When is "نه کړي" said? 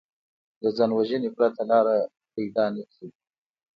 2.75-3.09